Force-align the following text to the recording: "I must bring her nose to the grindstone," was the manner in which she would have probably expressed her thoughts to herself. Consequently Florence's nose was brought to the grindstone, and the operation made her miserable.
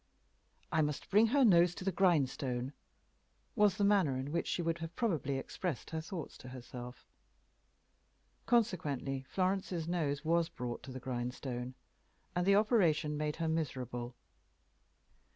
"I 0.71 0.81
must 0.81 1.11
bring 1.11 1.27
her 1.27 1.45
nose 1.45 1.75
to 1.75 1.85
the 1.85 1.91
grindstone," 1.91 2.73
was 3.55 3.77
the 3.77 3.83
manner 3.83 4.17
in 4.17 4.31
which 4.31 4.47
she 4.47 4.63
would 4.63 4.79
have 4.79 4.95
probably 4.95 5.37
expressed 5.37 5.91
her 5.91 6.01
thoughts 6.01 6.39
to 6.39 6.47
herself. 6.49 7.05
Consequently 8.47 9.27
Florence's 9.29 9.87
nose 9.87 10.25
was 10.25 10.49
brought 10.49 10.81
to 10.85 10.91
the 10.91 10.99
grindstone, 10.99 11.75
and 12.35 12.47
the 12.47 12.55
operation 12.55 13.15
made 13.15 13.35
her 13.35 13.47
miserable. 13.47 14.15